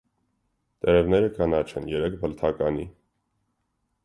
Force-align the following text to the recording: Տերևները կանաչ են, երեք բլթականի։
Տերևները 0.85 1.29
կանաչ 1.35 1.61
են, 1.83 1.87
երեք 1.95 2.19
բլթականի։ 2.25 2.89